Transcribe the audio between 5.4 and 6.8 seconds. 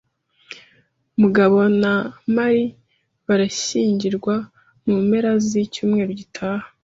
z'icyumweru gitaha.